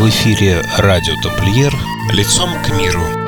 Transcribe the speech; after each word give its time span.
В 0.00 0.08
эфире 0.08 0.62
радио 0.78 1.14
«Тамплиер» 1.20 1.76
«Лицом 2.10 2.48
к 2.62 2.70
миру». 2.70 3.19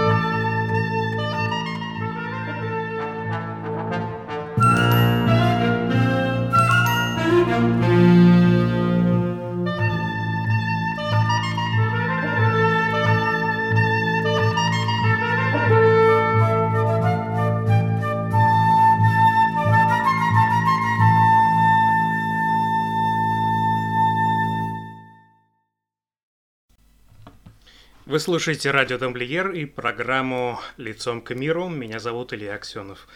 Слушаете 28.23 28.71
радио 28.71 28.99
Тамплиер 28.99 29.51
и 29.51 29.65
программу 29.65 30.61
«Лицом 30.77 31.21
к 31.23 31.35
миру». 31.35 31.69
Меня 31.69 31.99
зовут 31.99 32.33
Илья 32.33 32.55
Аксенов. 32.55 33.09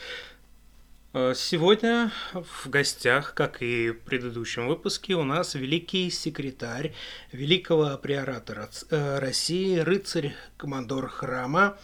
Э, 1.13 1.33
Сегодня 1.37 2.11
в 2.33 2.69
гостях, 2.69 3.33
как 3.33 3.63
и 3.63 3.91
в 3.91 4.01
предыдущем 4.01 4.67
выпуске, 4.67 5.15
у 5.15 5.23
нас 5.23 5.55
великий 5.55 6.11
секретарь 6.11 6.93
великого 7.31 7.97
приоратора 7.99 8.69
э, 8.91 9.21
России, 9.21 9.79
рыцарь, 9.79 10.35
командор 10.57 11.07
храма, 11.09 11.79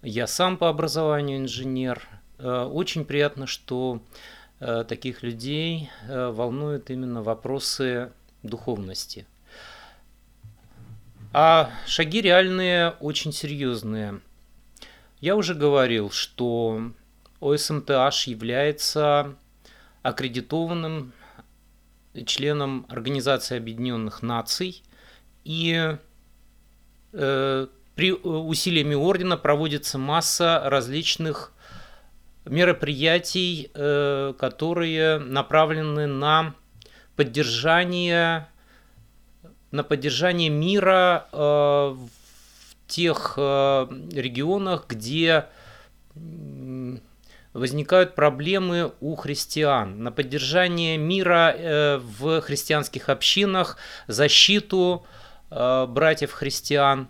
Я 0.02 0.26
сам 0.26 0.58
по 0.58 0.68
образованию 0.68 1.38
инженер. 1.38 2.06
Э, 2.38 2.64
очень 2.64 3.06
приятно, 3.06 3.46
что 3.46 4.02
э, 4.02 4.37
таких 4.84 5.22
людей 5.22 5.90
э, 6.08 6.30
волнуют 6.30 6.90
именно 6.90 7.22
вопросы 7.22 8.12
духовности. 8.42 9.26
А 11.32 11.70
шаги 11.86 12.20
реальные 12.20 12.90
очень 13.00 13.32
серьезные. 13.32 14.20
Я 15.20 15.36
уже 15.36 15.54
говорил, 15.54 16.10
что 16.10 16.90
ОСМТH 17.40 18.26
является 18.26 19.34
аккредитованным 20.02 21.12
членом 22.26 22.86
Организации 22.88 23.56
Объединенных 23.56 24.22
Наций 24.22 24.82
и 25.44 25.96
э, 27.12 27.66
при 27.94 28.12
усилиями 28.12 28.94
ордена 28.94 29.36
проводится 29.36 29.98
масса 29.98 30.62
различных 30.64 31.52
мероприятий, 32.48 33.70
э, 33.74 34.34
которые 34.38 35.18
направлены 35.18 36.06
на 36.06 36.54
поддержание 37.16 38.48
на 39.70 39.84
поддержание 39.84 40.48
мира 40.48 41.28
э, 41.30 41.36
в 41.36 42.08
тех 42.86 43.34
э, 43.36 43.86
регионах, 44.12 44.86
где 44.88 45.46
возникают 47.52 48.14
проблемы 48.14 48.92
у 49.00 49.14
христиан, 49.14 50.02
на 50.02 50.10
поддержание 50.10 50.96
мира 50.96 52.00
в 52.02 52.40
христианских 52.40 53.08
общинах, 53.08 53.76
защиту 54.08 55.06
братьев 55.48 56.32
христиан. 56.32 57.08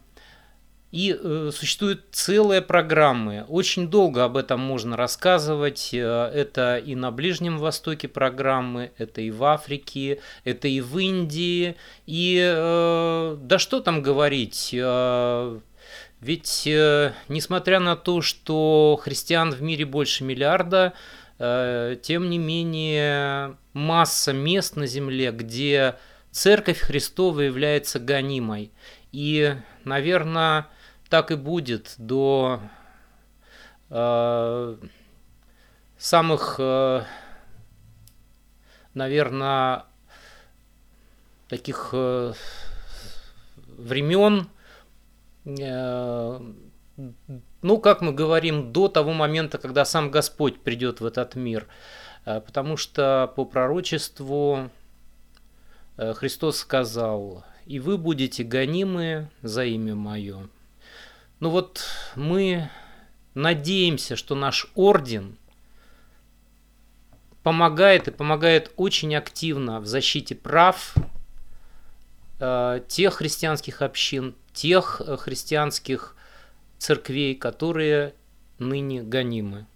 И 0.90 1.14
э, 1.18 1.50
существуют 1.54 2.06
целые 2.12 2.62
программы. 2.62 3.44
Очень 3.48 3.88
долго 3.88 4.24
об 4.24 4.38
этом 4.38 4.60
можно 4.60 4.96
рассказывать. 4.96 5.90
Э, 5.92 6.30
это 6.34 6.78
и 6.78 6.94
на 6.94 7.10
Ближнем 7.10 7.58
Востоке 7.58 8.08
программы, 8.08 8.92
это 8.96 9.20
и 9.20 9.30
в 9.30 9.44
Африке, 9.44 10.20
это 10.44 10.66
и 10.66 10.80
в 10.80 10.98
Индии. 10.98 11.76
И 12.06 12.40
э, 12.42 13.36
да 13.38 13.58
что 13.58 13.80
там 13.80 14.00
говорить, 14.00 14.70
э, 14.72 15.60
ведь 16.20 16.66
э, 16.66 17.12
несмотря 17.28 17.80
на 17.80 17.94
то, 17.94 18.22
что 18.22 18.98
христиан 19.02 19.52
в 19.52 19.60
мире 19.62 19.84
больше 19.84 20.24
миллиарда, 20.24 20.94
э, 21.38 21.96
тем 22.02 22.28
не 22.28 22.38
менее 22.38 23.56
масса 23.72 24.32
мест 24.32 24.76
на 24.76 24.86
земле, 24.86 25.30
где 25.32 25.96
Церковь 26.30 26.78
Христова 26.78 27.40
является 27.40 28.00
гонимой. 28.00 28.72
И, 29.12 29.54
наверное, 29.84 30.66
так 31.08 31.30
и 31.30 31.36
будет 31.36 31.94
до 31.98 32.60
э, 33.90 34.76
самых, 35.96 36.56
э, 36.58 37.02
наверное, 38.94 39.84
таких 41.48 41.90
э, 41.92 42.32
времен, 43.56 44.48
э, 45.46 46.40
ну, 47.62 47.78
как 47.78 48.00
мы 48.00 48.12
говорим, 48.12 48.72
до 48.72 48.88
того 48.88 49.12
момента, 49.12 49.58
когда 49.58 49.84
сам 49.84 50.10
Господь 50.10 50.60
придет 50.60 51.00
в 51.00 51.06
этот 51.06 51.34
мир. 51.34 51.66
Э, 52.26 52.40
потому 52.40 52.76
что 52.76 53.32
по 53.34 53.46
пророчеству 53.46 54.70
э, 55.96 56.12
Христос 56.12 56.58
сказал, 56.58 57.44
и 57.64 57.80
вы 57.80 57.96
будете 57.96 58.44
гонимы 58.44 59.30
за 59.42 59.64
имя 59.64 59.94
Мое. 59.94 60.48
Ну 61.40 61.50
вот 61.50 61.84
мы 62.16 62.68
надеемся, 63.34 64.16
что 64.16 64.34
наш 64.34 64.70
орден 64.74 65.36
помогает 67.42 68.08
и 68.08 68.10
помогает 68.10 68.72
очень 68.76 69.14
активно 69.14 69.80
в 69.80 69.86
защите 69.86 70.34
прав 70.34 70.94
э, 72.40 72.80
тех 72.88 73.14
христианских 73.14 73.82
общин, 73.82 74.34
тех 74.52 75.00
э, 75.00 75.16
христианских 75.16 76.16
церквей, 76.78 77.36
которые 77.36 78.14
ныне 78.58 79.02
гонимы. 79.02 79.66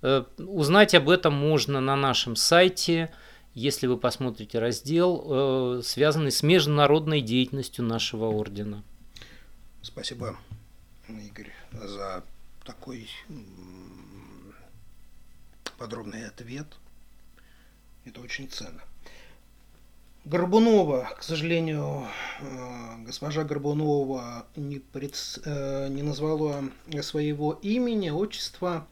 Э, 0.00 0.24
узнать 0.38 0.94
об 0.94 1.10
этом 1.10 1.34
можно 1.34 1.80
на 1.80 1.94
нашем 1.94 2.36
сайте, 2.36 3.12
если 3.52 3.86
вы 3.86 3.98
посмотрите 3.98 4.58
раздел, 4.58 5.82
связанный 5.82 6.30
с 6.30 6.42
международной 6.42 7.20
деятельностью 7.20 7.84
нашего 7.84 8.26
ордена. 8.26 8.82
Спасибо, 9.82 10.38
Игорь, 11.18 11.52
за 11.72 12.24
такой 12.64 13.08
подробный 15.78 16.26
ответ. 16.26 16.66
Это 18.04 18.20
очень 18.20 18.48
ценно. 18.48 18.82
Горбунова, 20.24 21.14
к 21.18 21.22
сожалению, 21.22 22.06
э, 22.40 22.96
госпожа 23.06 23.42
Горбунова 23.42 24.46
не, 24.54 24.78
пред, 24.78 25.16
э, 25.44 25.88
не 25.88 26.02
назвала 26.02 26.64
своего 27.00 27.54
имени, 27.62 28.10
отчества. 28.10 28.86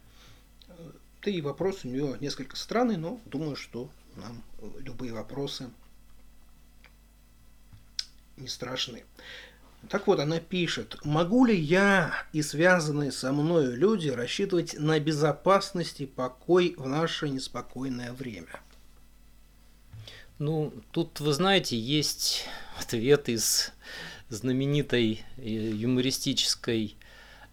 Да 1.23 1.31
и 1.31 1.43
вопрос 1.43 1.85
у 1.85 1.89
нее 1.89 2.17
несколько 2.21 2.57
странный, 2.57 2.97
но 2.97 3.21
думаю, 3.27 3.57
что 3.57 3.91
нам 4.17 4.43
любые 4.79 5.13
вопросы 5.13 5.71
не 8.39 8.49
страшны. 8.49 9.05
Так 9.89 10.07
вот, 10.07 10.21
она 10.21 10.39
пишет, 10.41 10.99
могу 11.05 11.47
ли 11.47 11.57
я 11.57 12.13
и 12.33 12.43
связанные 12.43 13.11
со 13.11 13.33
мною 13.33 13.77
люди 13.77 14.09
рассчитывать 14.09 14.79
на 14.79 14.99
безопасность 15.01 16.01
и 16.01 16.07
покой 16.07 16.75
в 16.77 16.87
наше 16.87 17.29
неспокойное 17.29 18.13
время? 18.13 18.61
Ну, 20.39 20.73
тут, 20.93 21.21
вы 21.21 21.33
знаете, 21.33 21.79
есть 21.79 22.45
ответ 22.79 23.29
из 23.29 23.73
знаменитой 24.29 25.25
э, 25.37 25.43
юмористической, 25.43 26.97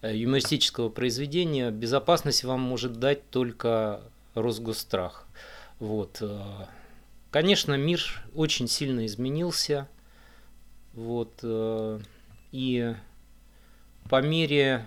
э, 0.02 0.16
юмористического 0.16 0.88
произведения. 0.88 1.70
Безопасность 1.70 2.44
вам 2.44 2.60
может 2.60 3.00
дать 3.00 3.28
только 3.30 4.02
Росгосстрах. 4.34 5.26
Вот. 5.78 6.18
Э, 6.20 6.66
конечно, 7.30 7.76
мир 7.76 8.00
очень 8.34 8.68
сильно 8.68 9.06
изменился. 9.06 9.88
Вот. 10.92 11.44
И 12.52 12.94
по 14.08 14.22
мере 14.22 14.84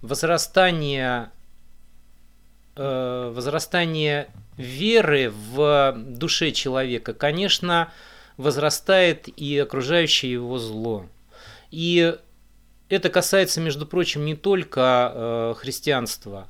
возрастания 0.00 1.30
возрастания 2.74 4.28
веры 4.56 5.30
в 5.30 5.94
душе 5.96 6.52
человека, 6.52 7.12
конечно, 7.14 7.92
возрастает 8.36 9.28
и 9.28 9.58
окружающее 9.58 10.32
его 10.32 10.58
зло. 10.58 11.06
И 11.70 12.16
это 12.88 13.08
касается, 13.08 13.60
между 13.60 13.86
прочим, 13.86 14.24
не 14.24 14.36
только 14.36 15.12
э, 15.14 15.54
христианства. 15.56 16.48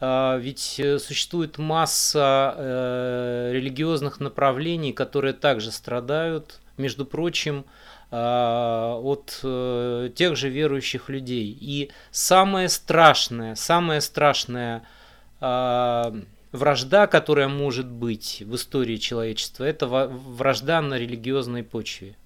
Э, 0.00 0.38
ведь 0.40 0.80
существует 0.98 1.58
масса 1.58 2.54
э, 2.56 3.50
религиозных 3.54 4.20
направлений, 4.20 4.92
которые 4.92 5.32
также 5.32 5.70
страдают, 5.72 6.60
между 6.76 7.04
прочим, 7.04 7.64
э, 8.10 8.16
от 8.16 9.40
э, 9.42 10.10
тех 10.14 10.36
же 10.36 10.48
верующих 10.48 11.08
людей. 11.08 11.56
И 11.60 11.90
самое 12.10 12.68
страшное, 12.68 13.54
самое 13.54 14.00
страшное 14.00 14.84
э, 15.40 16.22
вражда, 16.52 17.06
которая 17.06 17.48
может 17.48 17.86
быть 17.86 18.42
в 18.46 18.54
истории 18.54 18.96
человечества, 18.96 19.64
это 19.64 19.86
вражда 19.86 20.80
на 20.82 20.98
религиозной 20.98 21.64
почве. 21.64 22.16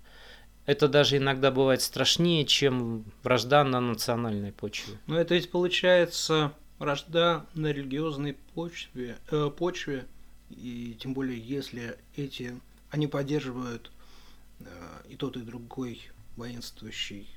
Это 0.66 0.88
даже 0.88 1.16
иногда 1.18 1.52
бывает 1.52 1.80
страшнее, 1.80 2.44
чем 2.44 3.04
вражда 3.22 3.62
на 3.62 3.80
национальной 3.80 4.50
почве. 4.50 4.98
Но 5.06 5.18
это 5.18 5.34
ведь 5.34 5.50
получается 5.50 6.52
вражда 6.78 7.46
на 7.54 7.68
религиозной 7.68 8.36
почве, 8.54 9.16
э, 9.30 9.50
почве 9.56 10.04
и 10.50 10.96
тем 11.00 11.14
более 11.14 11.38
если 11.38 11.96
эти 12.16 12.60
они 12.90 13.06
поддерживают 13.06 13.90
и 15.08 15.16
тот 15.16 15.36
и 15.36 15.40
другой 15.40 16.00
воинствующий 16.36 17.28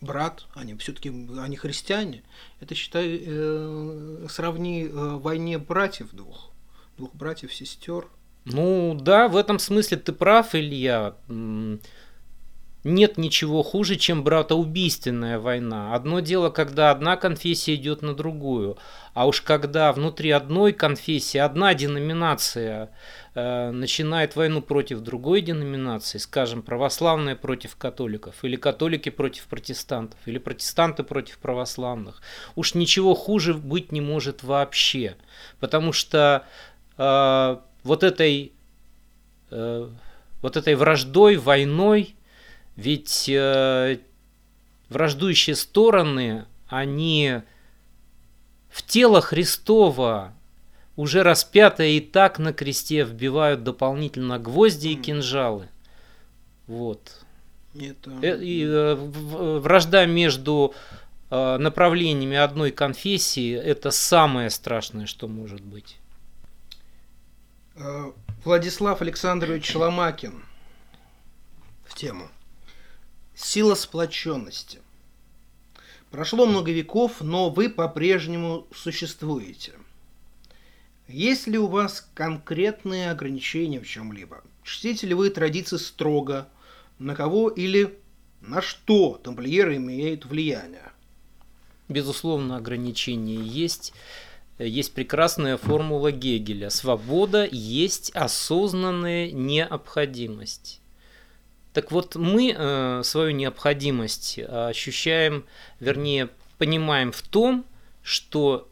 брат, 0.00 0.46
они 0.54 0.74
все-таки 0.76 1.08
они 1.08 1.56
христиане. 1.56 2.22
Это 2.60 2.74
считай, 2.74 3.22
э, 3.24 4.26
сравни 4.28 4.84
э, 4.84 4.90
войне 4.90 5.58
братьев 5.58 6.10
двух, 6.12 6.50
двух 6.96 7.14
братьев, 7.14 7.52
сестер. 7.52 8.08
Ну 8.44 8.94
да, 9.00 9.28
в 9.28 9.36
этом 9.36 9.58
смысле 9.58 9.96
ты 9.96 10.12
прав, 10.12 10.54
Илья. 10.54 11.16
Нет 12.84 13.18
ничего 13.18 13.62
хуже, 13.62 13.96
чем 13.96 14.22
братоубийственная 14.22 15.38
война. 15.38 15.94
Одно 15.94 16.20
дело, 16.20 16.50
когда 16.50 16.90
одна 16.90 17.16
конфессия 17.16 17.74
идет 17.74 18.02
на 18.02 18.14
другую, 18.14 18.76
а 19.14 19.26
уж 19.26 19.40
когда 19.40 19.92
внутри 19.92 20.30
одной 20.30 20.72
конфессии 20.72 21.38
одна 21.38 21.74
деноминация 21.74 22.90
Э, 23.36 23.72
начинает 23.72 24.36
войну 24.36 24.62
против 24.62 25.00
другой 25.00 25.40
деноминации, 25.40 26.18
скажем, 26.18 26.62
православная 26.62 27.34
против 27.34 27.74
католиков, 27.74 28.44
или 28.44 28.54
католики 28.54 29.08
против 29.08 29.46
протестантов, 29.46 30.20
или 30.26 30.38
протестанты 30.38 31.02
против 31.02 31.38
православных, 31.38 32.22
уж 32.54 32.74
ничего 32.74 33.16
хуже 33.16 33.54
быть 33.54 33.90
не 33.90 34.00
может 34.00 34.44
вообще, 34.44 35.16
потому 35.58 35.92
что 35.92 36.46
э, 36.96 37.56
вот 37.82 38.04
этой 38.04 38.52
э, 39.50 39.88
вот 40.40 40.56
этой 40.56 40.76
враждой, 40.76 41.34
войной, 41.34 42.14
ведь 42.76 43.28
э, 43.28 43.98
враждующие 44.88 45.56
стороны, 45.56 46.46
они 46.68 47.42
в 48.70 48.82
тело 48.82 49.20
Христова 49.20 50.32
уже 50.96 51.22
распятые 51.22 51.98
и 51.98 52.00
так 52.00 52.38
на 52.38 52.52
кресте 52.52 53.04
вбивают 53.04 53.62
дополнительно 53.62 54.38
гвозди 54.38 54.88
и 54.88 54.94
кинжалы. 54.96 55.68
Вот. 56.66 57.24
Это... 57.74 58.10
Э, 58.22 58.42
и, 58.42 58.64
э, 58.64 58.94
вражда 58.94 60.06
между 60.06 60.74
э, 61.30 61.56
направлениями 61.58 62.36
одной 62.36 62.70
конфессии 62.70 63.54
это 63.54 63.90
самое 63.90 64.50
страшное, 64.50 65.06
что 65.06 65.28
может 65.28 65.60
быть. 65.60 65.96
Владислав 68.44 69.02
Александрович 69.02 69.74
Ломакин 69.74 70.44
в 71.84 71.96
тему. 71.96 72.28
Сила 73.34 73.74
сплоченности. 73.74 74.80
Прошло 76.10 76.46
много 76.46 76.70
веков, 76.72 77.20
но 77.20 77.50
вы 77.50 77.68
по-прежнему 77.68 78.66
существуете– 78.72 79.72
есть 81.08 81.46
ли 81.46 81.58
у 81.58 81.66
вас 81.66 82.08
конкретные 82.14 83.10
ограничения 83.10 83.78
в 83.78 83.86
чем-либо? 83.86 84.42
Чтите 84.62 85.06
ли 85.06 85.14
вы 85.14 85.28
традиции 85.28 85.76
строго? 85.76 86.48
На 86.98 87.14
кого 87.14 87.50
или 87.50 87.98
на 88.40 88.62
что 88.62 89.20
тамплиеры 89.22 89.76
имеют 89.76 90.24
влияние? 90.24 90.92
Безусловно, 91.88 92.56
ограничения 92.56 93.40
есть. 93.40 93.92
Есть 94.58 94.94
прекрасная 94.94 95.58
формула 95.58 96.10
Гегеля. 96.10 96.70
Свобода 96.70 97.46
есть 97.50 98.10
осознанная 98.14 99.30
необходимость. 99.30 100.80
Так 101.74 101.92
вот, 101.92 102.14
мы 102.14 102.54
э, 102.56 103.02
свою 103.04 103.32
необходимость 103.32 104.38
ощущаем, 104.38 105.44
вернее, 105.80 106.30
понимаем 106.56 107.12
в 107.12 107.20
том, 107.20 107.66
что 108.02 108.68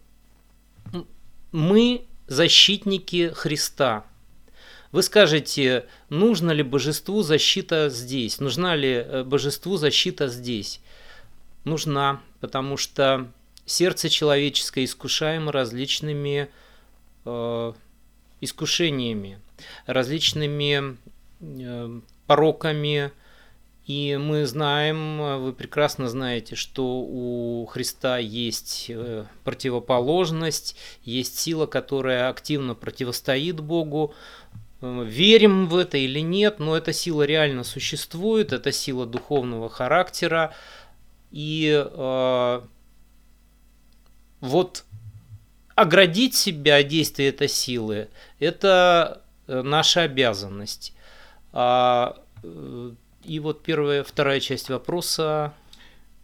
мы 1.50 2.06
защитники 2.28 3.30
Христа. 3.34 4.04
Вы 4.92 5.02
скажете, 5.02 5.86
нужно 6.10 6.52
ли 6.52 6.62
божеству 6.62 7.22
защита 7.22 7.88
здесь? 7.88 8.40
Нужна 8.40 8.76
ли 8.76 8.92
э, 8.92 9.24
божеству 9.24 9.76
защита 9.78 10.28
здесь? 10.28 10.80
Нужна, 11.64 12.20
потому 12.40 12.76
что 12.76 13.26
сердце 13.66 14.10
человеческое 14.10 14.84
искушаемо 14.84 15.50
различными 15.50 16.50
э, 17.24 17.72
искушениями, 18.40 19.40
различными 19.86 20.98
э, 21.40 22.00
пороками, 22.32 23.12
и 23.84 24.16
мы 24.18 24.46
знаем, 24.46 25.42
вы 25.42 25.52
прекрасно 25.52 26.08
знаете, 26.08 26.54
что 26.54 27.00
у 27.00 27.66
Христа 27.66 28.16
есть 28.16 28.86
э, 28.88 29.26
противоположность, 29.44 30.76
есть 31.02 31.38
сила, 31.38 31.66
которая 31.66 32.30
активно 32.30 32.74
противостоит 32.74 33.60
Богу. 33.60 34.14
Э, 34.80 35.04
верим 35.06 35.66
в 35.66 35.76
это 35.76 35.98
или 35.98 36.20
нет, 36.20 36.58
но 36.58 36.74
эта 36.74 36.94
сила 36.94 37.24
реально 37.24 37.64
существует, 37.64 38.54
это 38.54 38.72
сила 38.72 39.04
духовного 39.04 39.68
характера. 39.68 40.54
И 41.32 41.84
э, 41.84 42.60
вот 44.40 44.84
оградить 45.74 46.34
себя 46.34 46.76
от 46.76 46.88
действия 46.88 47.28
этой 47.28 47.48
силы– 47.48 48.08
это 48.38 49.20
э, 49.48 49.60
наша 49.60 50.02
обязанность. 50.02 50.94
А, 51.52 52.21
и 52.42 53.40
вот 53.40 53.62
первая, 53.62 54.02
вторая 54.02 54.40
часть 54.40 54.68
вопроса. 54.68 55.54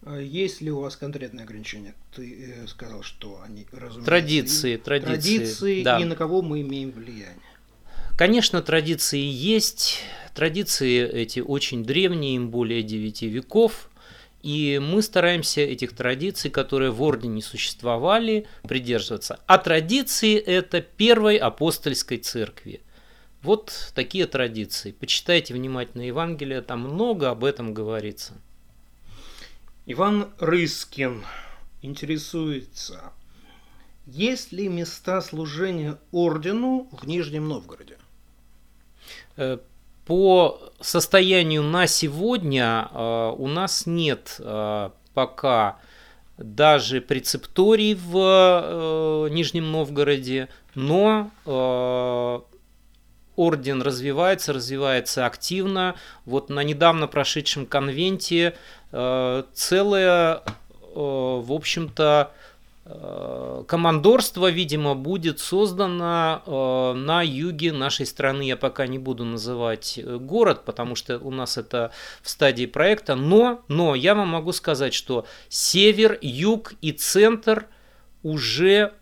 А 0.05 0.19
есть 0.19 0.61
ли 0.61 0.71
у 0.71 0.81
вас 0.81 0.97
конкретные 0.97 1.45
ограничения? 1.45 1.95
Ты 2.15 2.55
э, 2.63 2.67
сказал, 2.67 3.03
что 3.03 3.41
они, 3.45 3.67
разумеется, 3.73 4.05
традиции, 4.05 4.77
традиции, 4.77 5.39
традиции 5.39 5.83
да. 5.83 6.01
и 6.01 6.05
на 6.05 6.17
кого 6.17 6.43
мы 6.43 6.61
имеем 6.61 6.93
влияние? 6.93 7.37
Конечно, 8.17 8.63
традиции 8.63 9.21
есть. 9.21 10.01
Традиции 10.35 11.09
эти 11.09 11.41
очень 11.41 11.85
древние, 11.85 12.37
им 12.37 12.51
более 12.51 12.83
9 12.83 13.23
веков. 13.23 13.91
И 14.43 14.81
мы 14.83 15.03
стараемся 15.03 15.63
этих 15.63 15.95
традиций, 15.95 16.51
которые 16.51 16.93
в 16.93 17.03
ордене 17.03 17.43
существовали, 17.43 18.47
придерживаться. 18.63 19.41
А 19.47 19.59
традиции 19.59 20.37
это 20.37 20.81
первой 20.81 21.37
апостольской 21.37 22.19
церкви. 22.19 22.81
Вот 23.43 23.93
такие 23.95 24.27
традиции. 24.27 24.91
Почитайте 24.93 25.55
внимательно 25.55 26.03
Евангелие, 26.03 26.61
там 26.61 26.81
много 26.81 27.31
об 27.31 27.45
этом 27.45 27.73
говорится. 27.73 28.35
Иван 29.87 30.29
Рыскин 30.39 31.25
интересуется, 31.83 33.13
есть 34.07 34.53
ли 34.53 34.69
места 34.69 35.21
служения 35.21 35.99
ордену 36.13 36.89
в 36.93 37.07
Нижнем 37.07 37.47
Новгороде? 37.49 37.97
Э, 39.37 39.59
по 40.05 40.61
состоянию 40.81 41.63
на 41.63 41.87
сегодня 41.87 42.89
э, 42.91 43.35
у 43.37 43.47
нас 43.47 43.87
нет 43.87 44.37
э, 44.41 44.91
пока 45.15 45.79
даже 46.39 47.01
прецепторий 47.01 47.95
в 47.95 49.29
Нижнем 49.31 49.73
Новгороде, 49.73 50.49
но 50.77 51.33
орден 53.39 53.81
развивается, 53.81 54.53
развивается 54.53 55.25
активно. 55.25 55.95
Вот 56.27 56.51
на 56.51 56.63
недавно 56.63 57.07
прошедшем 57.07 57.67
конвенте 57.67 58.55
целая, 58.91 60.43
в 60.95 61.53
общем-то, 61.53 62.33
Э, 62.91 63.65
командорство, 63.69 64.51
видимо, 64.51 64.95
будет 64.95 65.41
создано 65.41 66.43
э, 66.47 66.93
на 66.99 67.23
юге 67.23 67.73
нашей 67.73 68.07
страны. 68.07 68.43
Я 68.43 68.57
пока 68.57 68.87
не 68.87 68.99
буду 68.99 69.25
называть 69.25 69.99
э, 69.99 70.17
город, 70.17 70.65
потому 70.65 70.95
что 70.95 71.19
у 71.19 71.31
нас 71.31 71.59
это 71.59 71.93
в 72.23 72.31
стадии 72.31 72.65
проекта. 72.65 73.15
Но, 73.15 73.61
но 73.69 73.95
я 73.95 74.15
вам 74.15 74.29
могу 74.29 74.53
сказать, 74.53 74.95
что 74.95 75.27
север, 75.51 76.19
юг 76.23 76.73
и 76.81 76.93
центр 76.93 77.67
уже 78.23 78.95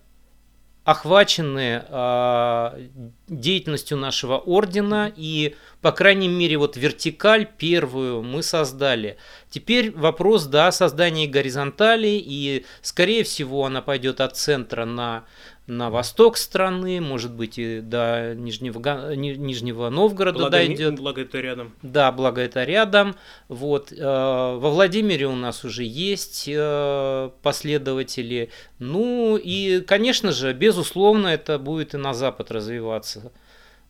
охвачены 0.87 1.83
э, 1.85 2.87
деятельностью 3.27 3.99
нашего 3.99 4.39
ордена. 4.39 5.13
И, 5.17 5.57
по 5.83 5.91
крайней 5.91 6.29
мере, 6.29 6.59
вот 6.59 6.77
вертикаль 6.77 7.49
первую 7.59 8.23
мы 8.23 8.45
создали. 8.45 9.17
Теперь 9.51 9.91
вопрос, 9.91 10.47
да, 10.47 10.71
создания 10.71 11.27
горизонтали. 11.27 12.23
И, 12.25 12.65
скорее 12.83 13.25
всего, 13.25 13.67
она 13.67 13.83
пойдет 13.83 14.21
от 14.21 14.37
центра 14.37 14.85
на 14.85 15.25
на 15.67 15.91
восток 15.91 16.37
страны, 16.37 17.01
может 17.01 17.33
быть 17.33 17.59
и 17.59 17.81
до 17.81 18.35
Нижнего, 18.37 19.15
Нижнего 19.15 19.89
Новгорода 19.91 20.39
благо, 20.39 20.51
дойдет. 20.51 20.97
Благо 20.97 21.23
это 21.23 21.41
рядом. 21.41 21.75
Да, 21.83 22.13
благо 22.13 22.41
это 22.41 22.63
рядом. 22.65 23.17
Вот. 23.49 23.93
Э, 23.93 23.97
во 23.99 24.71
Владимире 24.71 25.27
у 25.27 25.35
нас 25.35 25.65
уже 25.65 25.83
есть 25.83 26.45
э, 26.47 27.31
последователи. 27.43 28.51
Ну 28.79 29.37
и, 29.37 29.81
конечно 29.81 30.31
же, 30.31 30.53
безусловно, 30.53 31.29
это 31.29 31.59
будет 31.59 31.95
и 31.95 31.97
на 31.97 32.15
запад 32.15 32.53
развиваться. 32.53 33.33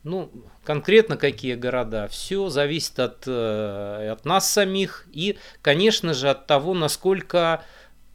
Ну, 0.02 0.30
конкретно 0.64 1.16
какие 1.16 1.56
города, 1.56 2.06
все 2.09 2.49
зависит 2.49 2.99
от, 3.00 3.25
э, 3.26 4.11
от 4.12 4.25
нас 4.25 4.50
самих 4.50 5.06
и, 5.12 5.37
конечно 5.62 6.14
же, 6.14 6.30
от 6.30 6.47
того, 6.47 6.75
насколько 6.75 7.64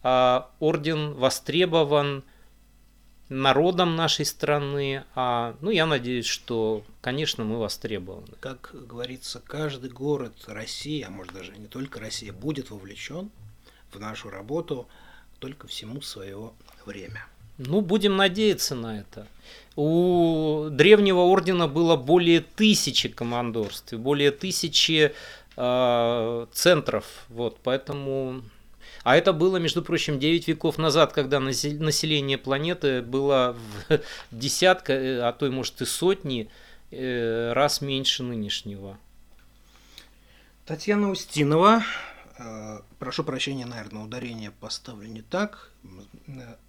а, 0.04 0.50
орден 0.60 1.14
востребован 1.14 2.24
народом 3.32 3.96
нашей 3.96 4.26
страны. 4.26 5.06
А, 5.16 5.56
ну, 5.62 5.72
я 5.72 5.86
надеюсь, 5.86 6.26
что, 6.26 6.84
конечно, 7.00 7.46
мы 7.46 7.60
востребованы. 7.60 8.28
Как 8.42 8.72
говорится, 8.74 9.42
каждый 9.46 9.90
город 9.90 10.34
России, 10.48 11.02
а 11.02 11.10
может 11.10 11.34
даже 11.34 11.54
не 11.54 11.68
только 11.68 12.00
Россия, 12.00 12.34
будет 12.34 12.72
вовлечен 12.72 13.32
в 13.92 14.00
нашу 14.00 14.30
работу 14.30 14.88
только 15.40 15.68
всему 15.68 16.02
свое 16.02 16.52
время. 16.86 17.26
Ну, 17.58 17.82
будем 17.82 18.18
надеяться 18.18 18.76
на 18.76 19.00
это. 19.00 19.28
У 19.78 20.68
древнего 20.70 21.22
ордена 21.22 21.68
было 21.68 21.96
более 21.96 22.42
тысячи 22.42 23.08
командорств, 23.08 23.94
более 23.94 24.32
тысячи 24.32 25.14
э, 25.56 26.48
центров. 26.52 27.06
Вот, 27.30 27.60
поэтому 27.64 28.42
а 29.04 29.16
это 29.16 29.34
было, 29.34 29.58
между 29.58 29.82
прочим, 29.82 30.20
9 30.20 30.48
веков 30.48 30.78
назад, 30.78 31.14
когда 31.14 31.40
население 31.40 32.38
планеты 32.38 33.02
было 33.02 33.58
в 33.90 34.00
десятка, 34.32 34.94
э, 34.94 35.20
а 35.22 35.32
то 35.34 35.48
и 35.48 35.50
может 35.50 35.82
и 35.82 35.86
сотни 35.86 36.50
э, 36.92 37.54
раз 37.54 37.82
меньше 37.82 38.24
нынешнего. 38.24 38.98
Татьяна 40.66 41.10
Устинова, 41.10 41.84
э, 42.38 42.82
прошу 43.00 43.24
прощения, 43.24 43.66
наверное, 43.66 44.04
ударение 44.04 44.52
поставлю 44.52 45.08
не 45.08 45.22
так. 45.22 45.72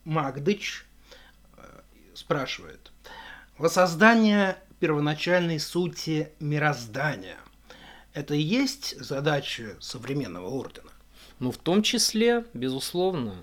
Магдыч 0.05 0.85
спрашивает. 2.15 2.93
Воссоздание 3.59 4.57
первоначальной 4.81 5.61
сути 5.61 6.31
мироздания– 6.41 7.39
это 8.15 8.35
и 8.35 8.41
есть 8.41 8.99
задача 8.99 9.77
современного 9.81 10.49
ордена? 10.49 10.92
Ну, 11.43 11.51
в 11.51 11.59
том 11.59 11.83
числе, 11.83 12.45
безусловно, 12.55 13.35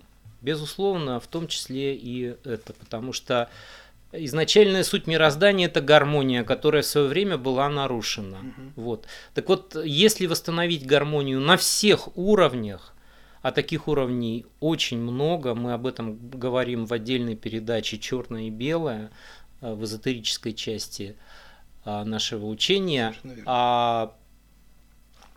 безусловно, 0.42 1.20
в 1.20 1.28
том 1.28 1.48
числе 1.48 1.96
и 1.96 2.36
это, 2.46 2.72
потому 2.72 3.12
что 3.12 3.50
изначальная 4.14 4.84
суть 4.84 5.06
мироздания 5.06 5.68
это 5.68 5.82
гармония, 5.82 6.46
которая 6.46 6.82
в 6.82 6.86
свое 6.86 7.08
время 7.08 7.38
была 7.38 7.68
нарушена. 7.68 8.38
Угу. 8.38 8.82
Вот. 8.82 9.06
Так 9.34 9.50
вот, 9.50 9.76
если 9.84 10.28
восстановить 10.28 10.86
гармонию 10.86 11.42
на 11.42 11.58
всех 11.58 12.18
уровнях, 12.18 12.94
а 13.42 13.52
таких 13.52 13.90
уровней 13.90 14.46
очень 14.62 15.00
много, 15.00 15.54
мы 15.54 15.74
об 15.74 15.86
этом 15.86 16.18
говорим 16.30 16.86
в 16.86 16.94
отдельной 16.94 17.36
передаче 17.36 17.98
«Черное 17.98 18.44
и 18.44 18.50
белое» 18.50 19.12
э, 19.60 19.74
в 19.74 19.84
эзотерической 19.84 20.54
части 20.54 21.18
э, 21.84 22.04
нашего 22.04 22.46
учения. 22.46 23.14
А 23.46 24.14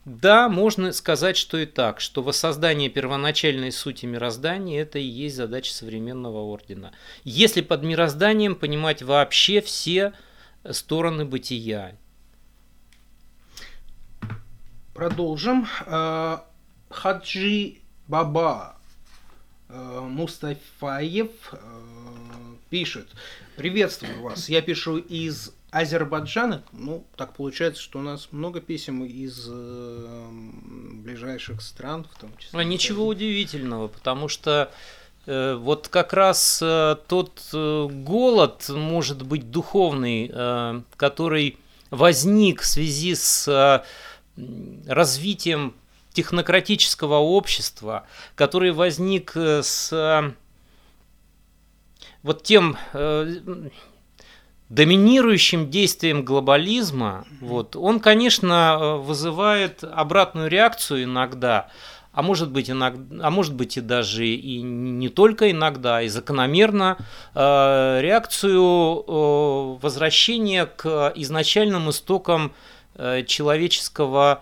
да, 0.05 0.49
можно 0.49 0.93
сказать, 0.93 1.37
что 1.37 1.59
и 1.59 1.67
так, 1.67 2.01
что 2.01 2.23
воссоздание 2.23 2.91
первоначальной 2.91 3.71
сути 3.71 4.05
мироздания– 4.07 4.83
это 4.83 4.99
и 4.99 5.05
есть 5.05 5.37
задача 5.37 5.73
современного 5.73 6.39
ордена. 6.39 6.93
Если 7.23 7.61
под 7.61 7.85
мирозданием 7.85 8.57
понимать 8.57 9.03
вообще 9.03 9.61
все 9.61 10.13
стороны 10.69 11.25
бытия. 11.25 11.97
Продолжим. 14.93 15.69
Э, 15.87 16.39
Хаджи 16.91 17.79
Баба 18.09 18.77
э, 19.69 20.01
Мустафаев 20.01 21.31
э, 21.53 21.57
пишет. 22.71 23.09
Приветствую 23.57 24.21
вас. 24.21 24.49
Я 24.49 24.63
пишу 24.63 24.99
из 24.99 25.55
Азербайджана, 25.73 26.63
ну, 26.73 27.07
так 27.17 27.33
получается, 27.33 27.83
что 27.83 27.99
у 27.99 28.03
нас 28.03 28.29
много 28.31 28.61
писем 28.61 29.05
из 29.05 29.49
э, 29.51 30.29
ближайших 31.03 31.63
стран, 31.63 32.07
в 32.15 32.21
том 32.21 32.31
числе. 32.37 32.61
А 32.61 32.63
ничего 32.63 33.07
удивительного, 33.07 33.89
потому 33.89 34.29
что 34.29 34.71
э, 35.25 35.55
вот 35.55 35.89
как 35.89 36.13
раз 36.13 36.61
э, 36.63 36.97
тот 37.09 37.43
э, 37.55 37.89
голод, 37.91 38.69
может 38.69 39.23
быть, 39.23 39.51
духовный, 39.51 40.31
э, 40.31 40.83
который 40.97 41.57
возник 41.89 42.61
в 42.61 42.67
связи 42.67 43.15
с 43.15 43.49
э, 43.49 43.83
развитием 44.87 45.75
технократического 46.13 47.17
общества, 47.17 48.07
который 48.35 48.73
возник 48.73 49.33
э, 49.37 49.63
с 49.63 49.91
э, 49.91 50.33
вот 52.23 52.43
тем 52.43 52.77
э, 52.93 53.71
доминирующим 54.73 55.71
действием 55.71 56.25
глобализма, 56.25 57.27
вот, 57.41 57.77
он, 57.77 58.01
конечно, 58.01 58.79
э, 58.81 58.97
вызывает 58.97 59.85
обратную 59.85 60.49
реакцию 60.49 61.05
иногда, 61.05 61.69
а 62.15 62.23
может 62.23 62.51
быть, 62.51 62.71
иногда, 62.71 63.27
а 63.27 63.31
может 63.31 63.53
быть 63.53 63.77
и 63.77 63.83
даже 63.83 64.27
и 64.27 64.63
не 64.63 65.11
только 65.11 65.51
иногда, 65.51 66.01
и 66.01 66.09
закономерно 66.09 66.97
э, 67.35 67.99
реакцию 68.01 69.05
э, 69.07 69.79
возвращения 69.83 70.65
к 70.65 71.13
изначальным 71.17 71.91
истокам 71.91 72.53
э, 72.95 73.25
человеческого 73.27 74.41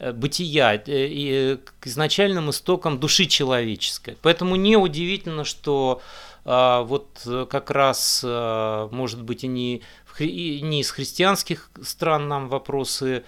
э, 0.00 0.10
бытия, 0.10 0.74
э, 0.74 0.80
и 0.86 1.58
к 1.78 1.86
изначальным 1.86 2.50
истокам 2.50 2.98
души 2.98 3.26
человеческой. 3.26 4.16
Поэтому 4.20 4.56
неудивительно, 4.56 5.44
что 5.44 6.00
а, 6.00 6.27
вот 6.48 7.22
э, 7.26 7.46
как 7.50 7.70
раз, 7.70 8.22
э, 8.24 8.88
может 8.90 9.22
быть, 9.22 9.44
и 9.44 9.48
не, 9.48 9.82
не 10.18 10.80
из 10.80 10.90
христианских 10.90 11.70
стран 11.82 12.26
нам 12.28 12.48
вопросы 12.48 13.24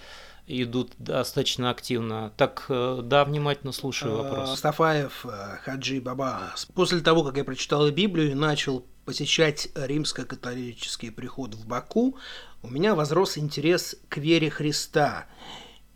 идут 0.47 0.93
достаточно 0.97 1.69
активно. 1.69 2.33
Так, 2.35 2.65
э, 2.69 3.01
да, 3.03 3.23
внимательно 3.23 3.73
слушаю 3.73 4.17
вопрос. 4.17 4.57
Стафаев 4.57 5.23
Хаджи 5.63 6.01
Баба. 6.01 6.55
После 6.73 7.01
того, 7.01 7.23
как 7.23 7.37
я 7.37 7.43
прочитал 7.43 7.87
Библию 7.91 8.31
и 8.31 8.33
начал 8.33 8.87
посещать 9.05 9.69
римско-католический 9.75 11.11
приход 11.11 11.53
в 11.53 11.67
Баку, 11.67 12.17
у 12.63 12.69
меня 12.69 12.95
возрос 12.95 13.37
интерес 13.37 13.97
к 14.09 14.17
вере 14.17 14.49
Христа. 14.49 15.27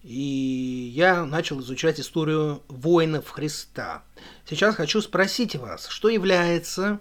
И 0.04 0.92
я 0.94 1.26
начал 1.26 1.60
изучать 1.62 2.00
историю 2.00 2.62
воинов 2.68 3.32
Христа. 3.32 4.04
Сейчас 4.48 4.76
хочу 4.76 5.02
спросить 5.02 5.56
вас, 5.56 5.88
что 5.88 6.10
является, 6.10 7.00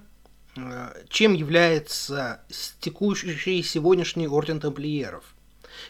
чем 1.09 1.35
является 1.35 2.43
текущий 2.81 3.63
сегодняшний 3.63 4.29
орден 4.29 4.61
тамплиеров? 4.61 5.35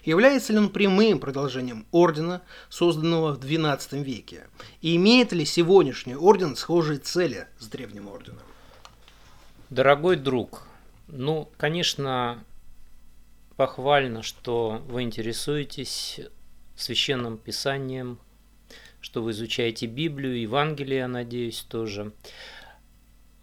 Является 0.05 0.53
ли 0.53 0.59
он 0.59 0.71
прямым 0.71 1.19
продолжением 1.19 1.87
ордена, 1.91 2.43
созданного 2.69 3.35
в 3.35 3.45
XII 3.45 4.03
веке? 4.03 4.47
И 4.81 4.97
имеет 4.97 5.33
ли 5.33 5.45
сегодняшний 5.45 6.17
орден 6.17 6.57
схожие 6.57 6.99
цели 6.99 7.47
с 7.59 7.67
древним 7.67 8.09
орденом? 8.09 8.43
Дорогой 9.71 10.17
друг, 10.17 10.67
ну, 11.09 11.51
конечно, 11.57 12.43
похвально, 13.57 14.23
что 14.23 14.83
вы 14.87 15.03
интересуетесь 15.03 16.21
священным 16.77 17.39
писанием, 17.39 18.19
что 19.01 19.23
вы 19.23 19.33
изучаете 19.33 19.87
Библию, 19.87 20.41
Евангелие, 20.41 21.01
я 21.01 21.09
надеюсь, 21.09 21.61
тоже. 21.69 22.13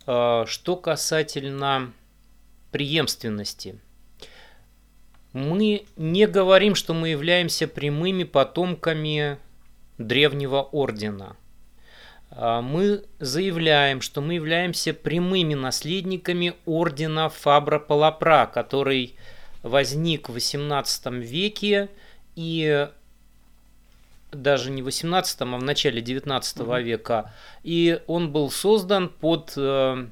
А, 0.06 0.46
что 0.46 0.76
касательно 0.76 1.94
преемственности– 2.72 3.80
мы 5.34 5.86
не 5.96 6.28
говорим, 6.28 6.76
что 6.76 6.94
мы 6.94 7.10
являемся 7.10 7.68
прямыми 7.68 8.24
потомками 8.24 9.38
древнего 9.98 10.62
ордена. 10.62 11.38
А, 12.32 12.62
мы 12.62 13.06
заявляем, 13.20 14.02
что 14.02 14.22
мы 14.22 14.34
являемся 14.34 14.94
прямыми 14.94 15.54
наследниками 15.54 16.54
ордена 16.66 17.30
Фабра 17.30 17.80
Палапра, 17.80 18.50
который 18.54 19.16
возник 19.64 20.28
в 20.28 20.36
XVIII 20.36 21.20
веке 21.20 21.90
и 22.36 22.90
даже 24.32 24.72
не 24.72 24.82
в 24.82 24.86
18 24.86 25.42
а 25.42 25.46
в 25.46 25.64
начале 25.64 26.02
19 26.02 26.58
mm-hmm. 26.58 26.84
века. 26.84 27.34
И 27.64 28.02
он 28.08 28.32
был 28.32 28.50
создан 28.50 29.10
под 29.10 29.54
э, 29.58 30.08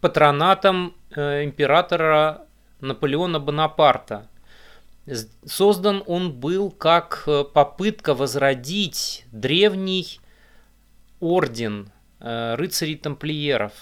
патронатом 0.00 0.94
э, 1.14 1.44
императора 1.44 2.46
Наполеона 2.80 3.40
Бонапарта. 3.40 4.28
Создан 5.44 6.02
он 6.06 6.32
был 6.32 6.70
как 6.70 7.24
э, 7.26 7.44
попытка 7.44 8.14
возродить 8.14 9.24
древний 9.32 10.20
орден 11.20 11.90
э, 12.20 12.54
рыцарей-тамплиеров. 12.56 13.72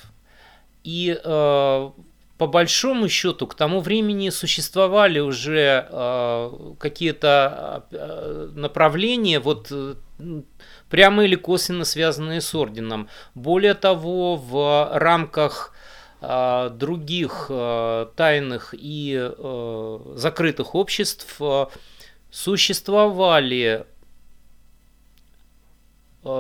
И 0.85 1.19
э, 1.23 1.91
по 2.39 2.47
большому 2.47 3.09
счету 3.09 3.47
к 3.47 3.55
тому 3.55 3.81
времени 3.81 4.31
существовали 4.31 5.21
уже 5.21 5.87
какие-то 6.79 7.87
направления, 8.55 9.39
вот 9.41 9.73
прямо 10.91 11.25
или 11.25 11.35
косвенно 11.35 11.85
связанные 11.85 12.41
с 12.41 12.55
орденом. 12.55 13.09
Более 13.35 13.75
того, 13.75 14.37
в 14.37 14.91
рамках 14.93 15.73
а, 16.21 16.71
других 16.71 17.47
а, 17.51 18.07
тайных 18.17 18.75
и 18.77 19.19
а, 19.19 20.13
закрытых 20.17 20.75
обществ 20.75 21.41
существовали 22.31 23.87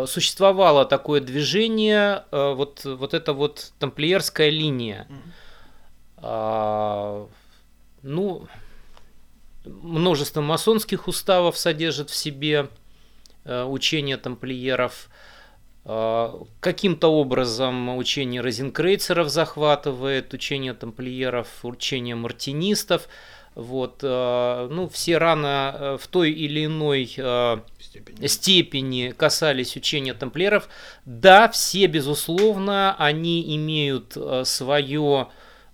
существовало 0.06 0.86
такое 0.86 1.20
движение, 1.20 2.24
вот, 2.30 2.86
вот 2.86 3.12
эта 3.12 3.34
вот 3.34 3.74
тамплиерская 3.78 4.48
линия. 4.48 5.06
Mm-hmm. 5.10 5.43
Ну, 8.02 8.46
множество 9.64 10.40
масонских 10.40 11.08
уставов 11.08 11.58
содержит 11.58 12.10
в 12.10 12.14
себе 12.14 12.68
учение 13.44 14.16
тамплиеров. 14.16 15.08
А, 15.86 16.42
каким-то 16.60 17.08
образом 17.08 17.96
учение 17.96 18.40
розенкрейцеров 18.40 19.28
захватывает, 19.28 20.32
учение 20.32 20.72
тамплиеров, 20.72 21.48
учение 21.62 22.14
мартинистов. 22.14 23.08
Вот, 23.54 24.00
а, 24.02 24.68
ну, 24.68 24.88
все 24.88 25.18
рано 25.18 25.76
э, 25.78 25.98
в 26.00 26.08
той 26.08 26.32
или 26.32 26.64
иной 26.64 27.14
а, 27.18 27.62
степени. 27.78 28.26
степени 28.26 29.14
касались 29.16 29.76
учения 29.76 30.14
тамплиеров. 30.14 30.68
Да, 31.04 31.48
все, 31.50 31.86
безусловно, 31.86 32.96
они 32.98 33.54
имеют 33.54 34.16
свое 34.44 35.28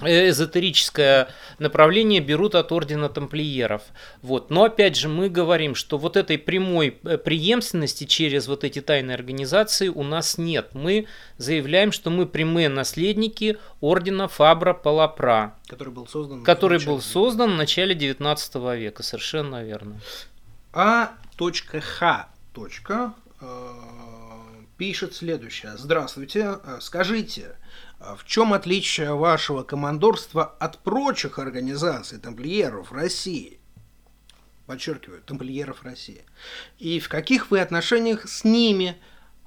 Э, 0.00 0.28
эзотерическое 0.28 1.28
направление 1.58 2.20
берут 2.20 2.54
от 2.54 2.72
ордена 2.72 3.08
тамплиеров. 3.08 3.82
Вот. 4.22 4.50
Но 4.50 4.64
опять 4.64 4.96
же 4.96 5.08
мы 5.08 5.28
говорим, 5.28 5.74
что 5.74 5.98
вот 5.98 6.16
этой 6.16 6.36
прямой 6.36 6.98
э, 7.04 7.16
преемственности 7.16 8.04
через 8.04 8.48
вот 8.48 8.64
эти 8.64 8.80
тайные 8.80 9.14
организации 9.14 9.88
у 9.88 10.02
нас 10.02 10.36
нет. 10.36 10.70
Мы 10.74 11.06
заявляем, 11.38 11.92
что 11.92 12.10
мы 12.10 12.26
прямые 12.26 12.68
наследники 12.68 13.58
ордена 13.80 14.26
Фабра 14.26 14.74
Палапра. 14.74 15.54
Который 15.68 15.92
был 15.92 16.06
создан, 16.06 16.42
который 16.42 16.84
был 16.84 17.00
создан 17.00 17.52
в 17.52 17.56
начале 17.56 17.94
19 17.94 18.54
века, 18.76 19.02
совершенно 19.02 19.62
верно. 19.62 20.00
А.Х. 20.72 22.28
Э, 23.40 23.70
пишет 24.84 25.14
следующее. 25.14 25.78
Здравствуйте, 25.78 26.58
скажите, 26.78 27.56
а 27.98 28.16
в 28.16 28.26
чем 28.26 28.52
отличие 28.52 29.14
вашего 29.14 29.62
командорства 29.62 30.44
от 30.60 30.78
прочих 30.80 31.38
организаций 31.38 32.18
тамплиеров 32.18 32.92
России? 32.92 33.60
Подчеркиваю, 34.66 35.22
тамплиеров 35.22 35.84
России. 35.84 36.26
И 36.78 37.00
в 37.00 37.08
каких 37.08 37.50
вы 37.50 37.60
отношениях 37.60 38.28
с 38.28 38.44
ними, 38.44 38.98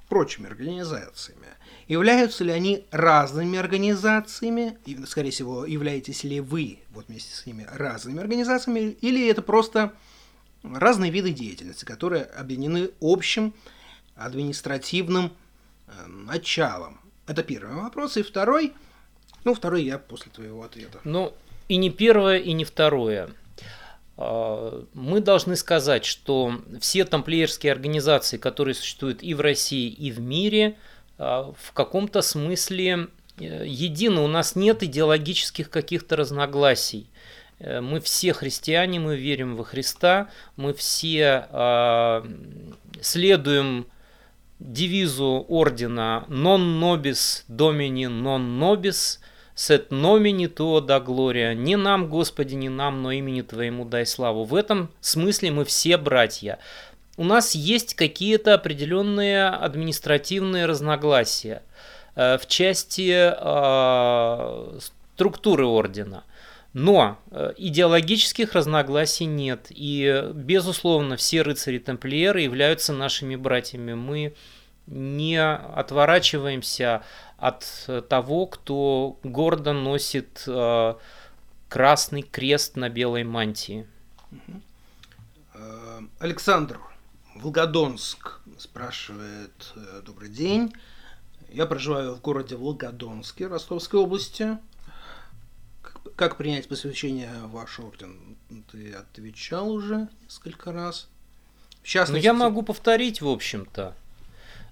прочими 0.08 0.48
организациями? 0.48 1.46
Являются 1.86 2.42
ли 2.42 2.50
они 2.50 2.88
разными 2.90 3.60
организациями? 3.60 4.76
И, 4.86 4.98
скорее 5.06 5.30
всего, 5.30 5.66
являетесь 5.66 6.24
ли 6.24 6.40
вы 6.40 6.80
вот 6.90 7.06
вместе 7.06 7.32
с 7.32 7.46
ними 7.46 7.64
разными 7.72 8.18
организациями? 8.18 8.96
Или 9.00 9.28
это 9.28 9.42
просто 9.42 9.92
разные 10.64 11.12
виды 11.12 11.30
деятельности, 11.30 11.84
которые 11.84 12.24
объединены 12.24 12.90
общим 13.00 13.54
административным 14.18 15.32
э, 15.86 16.06
началом? 16.06 17.00
Это 17.26 17.42
первый 17.42 17.74
вопрос. 17.74 18.16
И 18.16 18.22
второй, 18.22 18.72
ну, 19.44 19.54
второй 19.54 19.84
я 19.84 19.98
после 19.98 20.32
твоего 20.32 20.62
ответа. 20.62 21.00
Ну, 21.04 21.34
и 21.68 21.76
не 21.76 21.90
первое, 21.90 22.38
и 22.38 22.52
не 22.52 22.64
второе. 22.64 23.30
А, 24.16 24.84
мы 24.94 25.20
должны 25.20 25.56
сказать, 25.56 26.04
что 26.04 26.60
все 26.80 27.04
тамплиерские 27.04 27.72
организации, 27.72 28.36
которые 28.36 28.74
существуют 28.74 29.22
и 29.22 29.34
в 29.34 29.40
России, 29.40 29.88
и 29.88 30.10
в 30.10 30.20
мире, 30.20 30.76
а, 31.18 31.52
в 31.58 31.72
каком-то 31.72 32.22
смысле 32.22 33.08
э, 33.38 33.64
едины. 33.66 34.20
У 34.20 34.26
нас 34.26 34.56
нет 34.56 34.82
идеологических 34.82 35.70
каких-то 35.70 36.16
разногласий. 36.16 37.08
Э, 37.58 37.80
мы 37.80 38.00
все 38.00 38.32
христиане, 38.32 38.98
мы 38.98 39.16
верим 39.16 39.56
во 39.56 39.64
Христа, 39.64 40.30
мы 40.56 40.74
все 40.74 41.46
а, 41.50 42.26
следуем 43.00 43.86
девизу 44.60 45.44
ордена 45.48 46.24
«Non 46.28 46.78
nobis 46.78 47.44
domini 47.48 48.06
non 48.06 48.58
nobis, 48.58 49.20
nomini 49.90 50.48
tuo 50.48 50.80
da 50.80 50.98
gloria» 51.00 51.54
«Не 51.54 51.76
нам, 51.76 52.08
Господи, 52.08 52.54
не 52.54 52.68
нам, 52.68 53.02
но 53.02 53.12
имени 53.12 53.42
Твоему 53.42 53.84
дай 53.84 54.06
славу». 54.06 54.44
В 54.44 54.54
этом 54.54 54.90
смысле 55.00 55.50
мы 55.52 55.64
все 55.64 55.96
братья. 55.96 56.58
У 57.16 57.24
нас 57.24 57.54
есть 57.54 57.94
какие-то 57.94 58.54
определенные 58.54 59.48
административные 59.48 60.66
разногласия 60.66 61.62
э, 62.14 62.38
в 62.38 62.46
части 62.46 63.12
э, 63.12 64.78
структуры 65.14 65.66
ордена. 65.66 66.24
Но 66.78 67.18
э, 67.32 67.54
идеологических 67.56 68.52
разногласий 68.52 69.26
нет. 69.26 69.66
И, 69.70 70.30
безусловно, 70.32 71.16
все 71.16 71.42
рыцари-тамплиеры 71.42 72.40
являются 72.40 72.92
нашими 72.92 73.34
братьями. 73.34 73.94
Мы 73.94 74.36
не 74.86 75.42
отворачиваемся 75.42 77.02
от 77.36 77.64
того, 78.08 78.46
кто 78.46 79.18
гордо 79.24 79.72
носит 79.72 80.44
э, 80.46 80.94
красный 81.68 82.22
крест 82.22 82.76
на 82.76 82.88
белой 82.88 83.24
мантии. 83.24 83.84
Э, 85.54 86.00
Александр, 86.20 86.78
Волгодонск 87.34 88.38
спрашивает, 88.56 89.74
добрый 90.06 90.28
день. 90.28 90.72
Я 91.48 91.66
проживаю 91.66 92.14
в 92.14 92.20
городе 92.20 92.54
Волгодонске 92.54 93.48
Ростовской 93.48 93.98
области. 93.98 94.58
Как 96.18 96.36
принять 96.36 96.66
посвящение 96.66 97.30
в 97.44 97.52
ваш 97.52 97.78
орден? 97.78 98.36
Ты 98.72 98.92
отвечал 98.92 99.70
уже 99.70 100.08
несколько 100.24 100.72
раз. 100.72 101.06
В 101.80 101.86
частности... 101.86 102.26
Ну, 102.26 102.32
я 102.32 102.36
могу 102.36 102.62
повторить, 102.62 103.22
в 103.22 103.28
общем-то. 103.28 103.94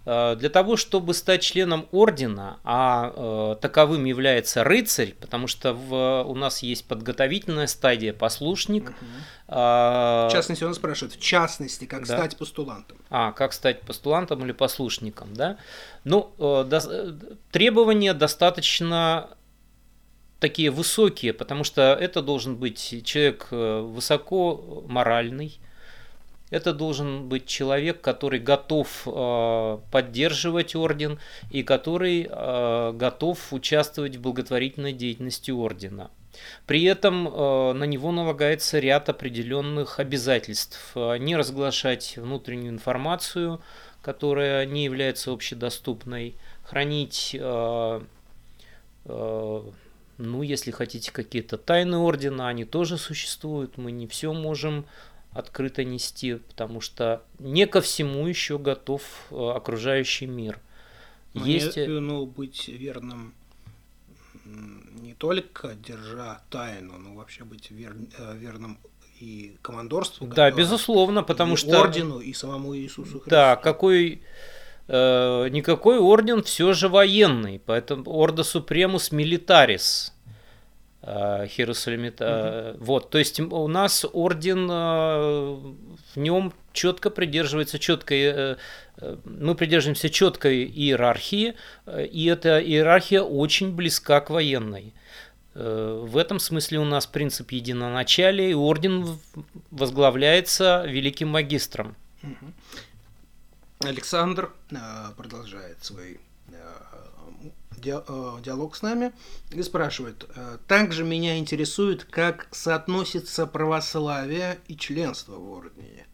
Э, 0.06 0.34
для 0.34 0.50
того, 0.50 0.76
чтобы 0.76 1.14
стать 1.14 1.42
членом 1.42 1.86
ордена, 1.92 2.58
а 2.64 3.12
э, 3.14 3.60
таковым 3.60 4.06
является 4.06 4.64
рыцарь, 4.64 5.14
потому 5.20 5.46
что 5.46 5.72
в, 5.72 6.24
у 6.24 6.34
нас 6.34 6.64
есть 6.64 6.84
подготовительная 6.88 7.68
стадия 7.68 8.12
послушник. 8.12 8.90
Угу. 8.90 8.96
А, 9.46 10.28
в 10.28 10.32
частности, 10.32 10.64
он 10.64 10.74
спрашивает, 10.74 11.14
в 11.14 11.20
частности, 11.20 11.84
как 11.84 12.08
да. 12.08 12.16
стать 12.16 12.36
постулантом. 12.36 12.98
А, 13.08 13.30
как 13.30 13.52
стать 13.52 13.82
постулантом 13.82 14.44
или 14.44 14.50
послушником, 14.50 15.32
да? 15.32 15.58
Ну, 16.02 16.32
э, 16.40 16.64
до, 16.68 17.16
требования 17.52 18.14
достаточно 18.14 19.30
такие 20.40 20.70
высокие, 20.70 21.32
потому 21.32 21.64
что 21.64 21.96
это 22.00 22.22
должен 22.22 22.56
быть 22.56 23.02
человек 23.04 23.48
высоко 23.50 24.84
моральный, 24.86 25.58
это 26.50 26.72
должен 26.72 27.28
быть 27.28 27.46
человек, 27.46 28.00
который 28.00 28.38
готов 28.38 29.02
э, 29.06 29.78
поддерживать 29.90 30.76
орден 30.76 31.18
и 31.50 31.62
который 31.64 32.28
э, 32.30 32.92
готов 32.94 33.52
участвовать 33.52 34.16
в 34.16 34.20
благотворительной 34.20 34.92
деятельности 34.92 35.50
ордена. 35.50 36.10
При 36.66 36.84
этом 36.84 37.26
э, 37.26 37.72
на 37.72 37.84
него 37.84 38.12
налагается 38.12 38.78
ряд 38.78 39.08
определенных 39.08 39.98
обязательств. 39.98 40.94
Не 40.94 41.34
разглашать 41.36 42.16
внутреннюю 42.16 42.70
информацию, 42.70 43.60
которая 44.00 44.66
не 44.66 44.84
является 44.84 45.32
общедоступной, 45.32 46.36
хранить, 46.62 47.36
ну, 50.18 50.42
если 50.42 50.70
хотите, 50.70 51.12
какие-то 51.12 51.58
тайны 51.58 51.98
ордена, 51.98 52.48
они 52.48 52.64
тоже 52.64 52.98
существуют, 52.98 53.76
мы 53.76 53.92
не 53.92 54.06
все 54.06 54.32
можем 54.32 54.86
открыто 55.32 55.84
нести, 55.84 56.34
потому 56.36 56.80
что 56.80 57.22
не 57.38 57.66
ко 57.66 57.80
всему 57.80 58.26
еще 58.26 58.58
готов 58.58 59.02
э, 59.30 59.34
окружающий 59.34 60.26
мир. 60.26 60.58
Мне, 61.34 61.54
Есть... 61.54 61.76
ну, 61.76 62.24
быть 62.24 62.68
верным 62.68 63.34
не 65.00 65.14
только 65.14 65.74
держа 65.74 66.40
тайну, 66.50 66.98
но 66.98 67.14
вообще 67.14 67.44
быть 67.44 67.70
вер, 67.70 67.94
э, 68.18 68.36
верным 68.36 68.78
и 69.20 69.56
командорству. 69.62 70.26
Да, 70.26 70.50
безусловно, 70.50 71.22
потому 71.22 71.54
и 71.54 71.56
что... 71.56 71.80
Ордену 71.80 72.20
и 72.20 72.32
самому 72.32 72.76
Иисусу 72.76 73.20
Христу. 73.20 73.30
Да, 73.30 73.56
какой... 73.56 74.22
Э, 74.88 75.48
никакой 75.50 75.98
орден 75.98 76.42
все 76.42 76.72
же 76.72 76.88
военный, 76.88 77.60
поэтому 77.64 78.04
Орда 78.22 78.44
Супремус 78.44 79.10
Милитарис 79.10 80.12
Херусалимита. 81.02 82.74
Угу. 82.74 82.84
Вот, 82.84 83.10
то 83.10 83.18
есть 83.18 83.38
у 83.40 83.68
нас 83.68 84.04
орден 84.12 84.68
э, 84.70 85.56
в 86.14 86.16
нем 86.16 86.52
четко 86.72 87.10
придерживается 87.10 87.78
четкой, 87.78 88.22
э, 88.22 88.56
мы 89.24 89.54
придерживаемся 89.54 90.08
четкой 90.08 90.64
иерархии, 90.64 91.54
и 92.10 92.26
эта 92.26 92.60
иерархия 92.60 93.22
очень 93.22 93.74
близка 93.74 94.20
к 94.20 94.30
военной. 94.30 94.94
В 95.54 96.18
этом 96.18 96.38
смысле 96.38 96.80
у 96.80 96.84
нас 96.84 97.06
принцип 97.06 97.50
единоначалия, 97.50 98.50
и 98.50 98.54
орден 98.54 99.18
возглавляется 99.70 100.84
великим 100.86 101.28
магистром. 101.28 101.96
Александр 103.88 104.52
продолжает 105.16 105.84
свой 105.84 106.20
Э, 107.84 108.38
диалог 108.42 108.74
с 108.74 108.82
нами 108.82 109.12
и 109.50 109.62
спрашивает, 109.62 110.28
«Э, 110.34 110.58
также 110.66 111.04
меня 111.04 111.38
интересует, 111.38 112.04
как 112.04 112.48
соотносится 112.50 113.46
православие 113.46 114.58
и 114.66 114.76
членство 114.76 115.36
в 115.36 115.50
ордене. 115.50 116.06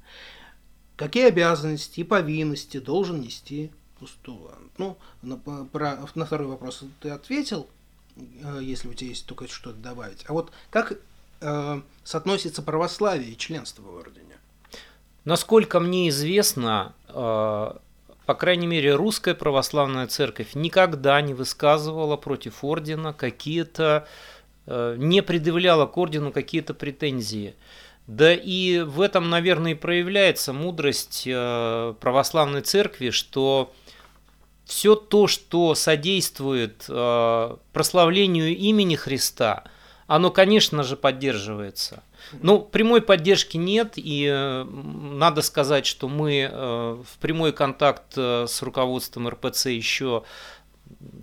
Какие 0.97 1.29
обязанности 1.29 2.01
и 2.01 2.05
повинности 2.05 2.79
должен 2.79 3.21
нести 3.21 3.71
постулант? 3.99 4.73
Ну, 4.79 4.99
на, 5.23 5.37
про, 5.37 5.99
на 6.15 6.27
второй 6.27 6.49
вопрос 6.49 6.85
ты 7.01 7.11
ответил, 7.11 7.69
э, 8.17 8.61
если 8.63 8.89
у 8.89 8.95
тебя 8.95 9.11
есть 9.11 9.27
только 9.27 9.49
что-то 9.49 9.79
добавить. 9.79 10.25
А 10.29 10.33
вот 10.33 10.53
как 10.71 10.99
э, 11.41 11.83
соотносится 12.05 12.63
православие 12.63 13.31
и 13.31 13.39
членство 13.39 13.83
в 13.83 13.95
ордене? 13.95 14.32
Насколько 15.25 15.79
мне 15.79 16.09
известно, 16.09 16.95
э, 17.09 17.13
по 17.15 18.35
крайней 18.35 18.67
мере, 18.67 18.95
русская 18.95 19.35
православная 19.35 20.09
церковь 20.09 20.55
никогда 20.55 21.21
не 21.21 21.33
высказывала 21.33 22.17
против 22.17 22.65
ордена 22.65 23.13
какие-то, 23.13 24.09
э, 24.67 24.97
не 24.99 25.23
предъявляла 25.23 25.87
к 25.87 25.97
ордену 25.97 26.33
какие-то 26.33 26.75
претензии. 26.75 27.55
Да 28.09 28.35
и 28.35 28.81
в 28.81 29.01
этом, 29.01 29.31
наверное, 29.31 29.73
и 29.73 29.77
проявляется 29.77 30.53
мудрость 30.53 31.23
э, 31.25 31.95
православной 32.01 32.63
церкви, 32.63 33.11
что 33.11 33.73
все 34.65 34.97
то, 34.97 35.29
что 35.29 35.75
содействует 35.75 36.87
прославлению 36.87 38.57
имени 38.57 38.95
Христа, 38.95 39.65
оно, 40.07 40.31
конечно 40.31 40.83
же, 40.83 40.97
поддерживается– 40.97 42.03
ну, 42.41 42.61
прямой 42.61 43.03
поддержки 43.03 43.57
нет, 43.57 43.95
и 43.97 44.27
э, 44.31 44.65
надо 44.65 45.43
сказать, 45.43 45.87
что 45.87 46.09
мы 46.09 46.49
э, 46.51 47.03
в 47.05 47.19
прямой 47.19 47.53
контакт 47.53 48.15
э, 48.17 48.47
с 48.49 48.63
руководством 48.63 49.29
РПЦ 49.29 49.67
еще 49.67 50.25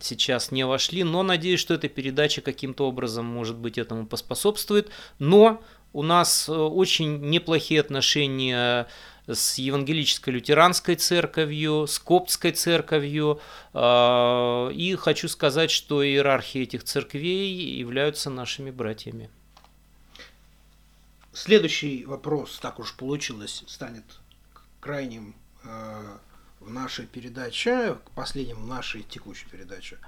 сейчас 0.02 0.52
не 0.52 0.66
вошли, 0.66 1.04
но 1.04 1.24
надеюсь, 1.24 1.60
что 1.60 1.74
эта 1.74 1.88
передача 1.90 2.42
каким-то 2.42 2.88
образом, 2.88 3.26
может 3.26 3.58
быть, 3.58 3.78
этому 3.78 4.06
поспособствует. 4.06 4.90
Но 5.20 5.62
у 5.94 6.04
нас 6.04 6.50
очень 6.50 7.20
неплохие 7.30 7.80
отношения 7.80 8.88
с 9.28 9.58
Евангелической 9.58 10.34
лютеранской 10.34 10.96
церковью, 10.96 11.86
с 11.88 12.00
Коптской 12.00 12.52
церковью. 12.52 13.40
И 13.76 14.98
хочу 15.00 15.28
сказать, 15.28 15.70
что 15.72 16.04
иерархии 16.04 16.62
этих 16.62 16.84
церквей 16.84 17.78
являются 17.78 18.30
нашими 18.30 18.72
братьями. 18.72 19.30
Следующий 21.32 22.06
вопрос, 22.06 22.60
так 22.60 22.80
уж 22.80 22.96
получилось, 22.96 23.63
станет 23.68 24.04
крайним 24.80 25.36
э, 25.63 26.18
в 26.60 26.70
нашей 26.70 27.06
передаче, 27.06 28.00
последним 28.15 28.63
в 28.63 28.68
нашей 28.68 29.04
текущей 29.04 29.48
передаче. 29.48 30.00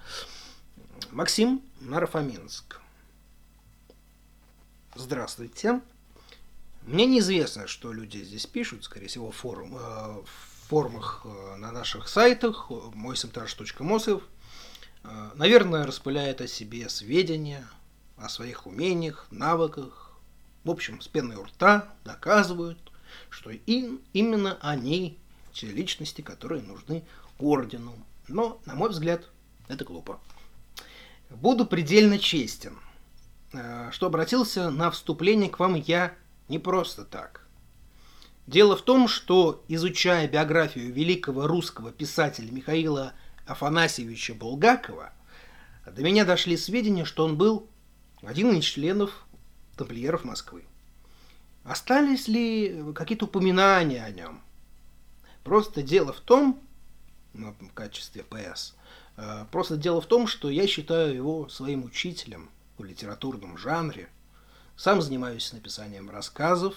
Максим 1.11 1.61
Нарафаминск. 1.79 2.79
Здравствуйте. 4.95 5.81
Мне 6.83 7.05
неизвестно, 7.05 7.67
что 7.67 7.93
люди 7.93 8.17
здесь 8.17 8.47
пишут, 8.47 8.83
скорее 8.83 9.07
всего, 9.07 9.31
форум, 9.31 9.77
э, 9.77 9.79
в 9.79 10.67
форумах 10.69 11.21
э, 11.23 11.55
на 11.57 11.71
наших 11.71 12.07
сайтах, 12.07 12.67
moisimtrash.mosov. 12.69 14.23
Э, 15.03 15.29
наверное, 15.35 15.85
распыляет 15.85 16.41
о 16.41 16.47
себе 16.47 16.89
сведения, 16.89 17.67
о 18.17 18.27
своих 18.27 18.65
умениях, 18.65 19.27
навыках, 19.29 20.00
в 20.63 20.69
общем, 20.69 21.01
с 21.01 21.07
пеной 21.07 21.37
у 21.37 21.43
рта 21.43 21.89
доказывают, 22.03 22.77
что 23.29 23.49
им, 23.49 24.01
именно 24.13 24.57
они 24.61 25.17
те 25.53 25.67
личности, 25.67 26.21
которые 26.21 26.61
нужны 26.61 27.03
ордену. 27.39 27.93
Но, 28.27 28.61
на 28.65 28.75
мой 28.75 28.89
взгляд, 28.89 29.29
это 29.67 29.83
глупо. 29.83 30.19
Буду 31.29 31.65
предельно 31.65 32.19
честен, 32.19 32.77
э, 33.53 33.89
что 33.91 34.07
обратился 34.07 34.69
на 34.69 34.91
вступление 34.91 35.49
к 35.49 35.59
вам 35.59 35.75
я 35.75 36.13
не 36.47 36.59
просто 36.59 37.05
так. 37.05 37.47
Дело 38.47 38.75
в 38.75 38.81
том, 38.81 39.07
что, 39.07 39.63
изучая 39.67 40.27
биографию 40.27 40.91
великого 40.91 41.47
русского 41.47 41.91
писателя 41.91 42.51
Михаила 42.51 43.13
Афанасьевича 43.45 44.33
Булгакова, 44.33 45.13
до 45.89 46.03
меня 46.03 46.25
дошли 46.25 46.57
сведения, 46.57 47.05
что 47.05 47.23
он 47.23 47.37
был 47.37 47.69
один 48.21 48.51
из 48.53 48.65
членов 48.65 49.25
тамплиеров 49.77 50.23
Москвы. 50.23 50.63
Остались 51.63 52.27
ли 52.27 52.83
какие-то 52.95 53.25
упоминания 53.25 54.03
о 54.03 54.11
нем? 54.11 54.41
Просто 55.43 55.81
дело 55.81 56.13
в 56.13 56.19
том, 56.19 56.59
ну, 57.33 57.55
в 57.59 57.73
качестве 57.73 58.23
ПС, 58.23 58.75
э, 59.17 59.45
просто 59.51 59.77
дело 59.77 60.01
в 60.01 60.05
том, 60.05 60.27
что 60.27 60.49
я 60.49 60.67
считаю 60.67 61.13
его 61.13 61.49
своим 61.49 61.85
учителем 61.85 62.49
в 62.77 62.83
литературном 62.83 63.57
жанре. 63.57 64.09
Сам 64.75 65.01
занимаюсь 65.01 65.53
написанием 65.53 66.09
рассказов, 66.09 66.75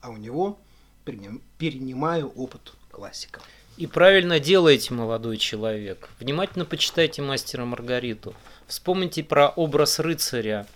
а 0.00 0.10
у 0.10 0.16
него 0.16 0.58
перенимаю 1.04 2.28
опыт 2.28 2.74
классиков. 2.90 3.42
И 3.76 3.86
правильно 3.86 4.38
делаете, 4.40 4.92
молодой 4.92 5.38
человек. 5.38 6.10
Внимательно 6.18 6.66
почитайте 6.66 7.22
«Мастера 7.22 7.64
Маргариту». 7.64 8.34
Вспомните 8.66 9.24
про 9.24 9.48
образ 9.48 9.98
рыцаря, 9.98 10.66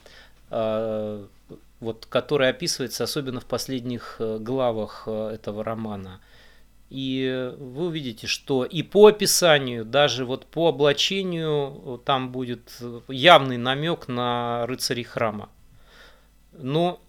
вот, 1.85 2.07
который 2.07 2.49
описывается 2.49 3.05
особенно 3.05 3.41
в 3.41 3.45
последних 3.45 4.17
э, 4.19 4.39
главах 4.39 5.05
э, 5.07 5.31
этого 5.35 5.63
романа. 5.63 6.21
И 6.91 7.53
вы 7.59 7.87
увидите, 7.87 8.27
что 8.27 8.65
и 8.65 8.83
по 8.83 9.09
описанию, 9.09 9.85
даже 9.85 10.25
вот 10.25 10.47
по 10.47 10.69
облачению, 10.69 11.83
э, 11.85 11.99
там 12.05 12.33
будет 12.33 12.73
явный 13.09 13.59
намек 13.59 14.09
на 14.09 14.67
рыцарей 14.67 15.05
храма. 15.05 15.51
Но 16.53 17.01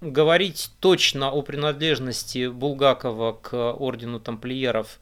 говорить 0.00 0.70
точно 0.80 1.30
о 1.30 1.42
принадлежности 1.42 2.48
Булгакова 2.48 3.32
к 3.32 3.72
ордену 3.72 4.18
тамплиеров 4.18 4.98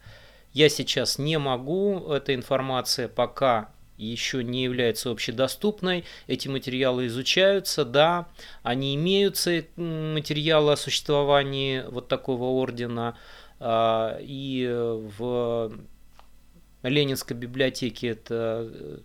я 0.53 0.69
сейчас 0.69 1.19
не 1.19 1.39
могу, 1.39 2.13
эта 2.13 2.35
информация 2.35 3.07
пока 3.07 3.71
еще 4.07 4.43
не 4.45 4.65
является 4.65 5.11
общедоступной. 5.11 6.05
Эти 6.27 6.49
материалы 6.49 7.07
изучаются, 7.07 7.85
да, 7.85 8.29
они 8.63 8.95
имеются, 8.95 9.65
материалы 9.77 10.73
о 10.73 10.77
существовании 10.77 11.85
вот 11.89 12.09
такого 12.09 12.45
ордена. 12.45 13.17
А, 13.59 14.19
и 14.21 14.67
в 15.19 15.73
Ленинской 16.83 17.37
библиотеке 17.37 18.09
это 18.09 19.03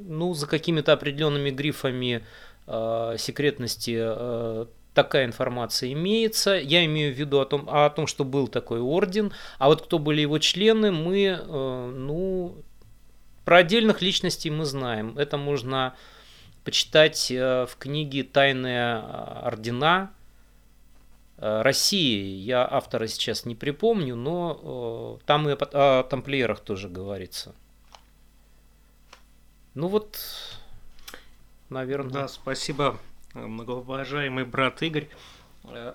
ну, 0.00 0.34
за 0.34 0.46
какими-то 0.46 0.92
определенными 0.92 1.50
грифами 1.50 2.24
э, 2.66 3.14
секретности 3.18 3.96
э, 3.98 4.66
такая 4.94 5.26
информация 5.26 5.92
имеется. 5.92 6.54
Я 6.54 6.84
имею 6.86 7.14
в 7.14 7.18
виду 7.18 7.40
о 7.40 7.44
том, 7.44 7.68
о 7.70 7.88
том, 7.90 8.06
что 8.06 8.24
был 8.24 8.48
такой 8.48 8.80
орден. 8.80 9.32
А 9.58 9.68
вот 9.68 9.82
кто 9.82 9.98
были 9.98 10.22
его 10.22 10.38
члены, 10.38 10.90
мы, 10.90 11.38
э, 11.38 11.92
ну, 11.94 12.56
про 13.46 13.58
отдельных 13.58 14.02
личностей 14.02 14.50
мы 14.50 14.64
знаем. 14.64 15.16
Это 15.16 15.38
можно 15.38 15.94
почитать 16.64 17.30
э, 17.30 17.66
в 17.66 17.76
книге 17.78 18.24
«Тайные 18.24 18.96
ордена», 18.96 20.10
э, 21.38 21.62
России. 21.62 22.38
Я 22.38 22.66
автора 22.68 23.06
сейчас 23.06 23.44
не 23.44 23.54
припомню, 23.54 24.16
но 24.16 25.20
э, 25.20 25.24
там 25.26 25.48
и 25.48 25.52
о 25.52 26.02
тамплиерах 26.02 26.58
тоже 26.58 26.88
говорится. 26.88 27.54
Ну 29.74 29.86
вот, 29.86 30.18
наверное. 31.68 32.12
Да, 32.12 32.28
спасибо, 32.28 32.98
многоуважаемый 33.32 34.44
брат 34.44 34.82
Игорь. 34.82 35.08